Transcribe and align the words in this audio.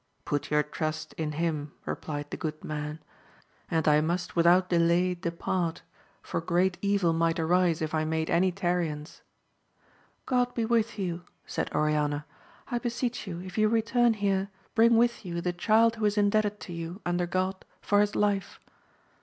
Put 0.25 0.49
your 0.49 0.63
trust 0.63 1.13
in 1.13 1.33
him, 1.33 1.73
replied 1.85 2.31
the 2.31 2.35
good 2.37 2.63
man; 2.63 2.99
and 3.69 3.87
I 3.87 4.01
must 4.01 4.35
without 4.35 4.67
delay 4.71 5.13
depart, 5.13 5.83
for 6.23 6.41
great 6.41 6.79
evil 6.81 7.13
might 7.13 7.39
arise 7.39 7.83
if 7.83 7.93
I 7.93 8.03
made 8.03 8.27
any 8.27 8.51
tarriance. 8.51 9.21
God 10.25 10.55
be 10.55 10.65
with 10.65 10.97
you, 10.97 11.21
said 11.45 11.71
Oriana; 11.75 12.25
I 12.71 12.79
beseech 12.79 13.27
you, 13.27 13.41
if 13.41 13.59
you 13.59 13.69
return 13.69 14.15
here, 14.15 14.49
bring 14.73 14.97
with 14.97 15.23
you 15.23 15.39
the 15.39 15.53
child 15.53 15.97
who 15.97 16.05
is 16.05 16.17
indebted 16.17 16.59
to 16.61 16.73
you, 16.73 16.99
under 17.05 17.27
God, 17.27 17.63
for 17.79 18.01
his 18.01 18.15
life. 18.15 18.59